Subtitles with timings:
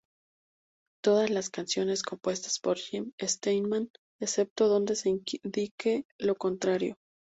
[1.03, 6.97] Todas las canciones compuestas por Jim Steinman, excepto donde se indique lo contrario.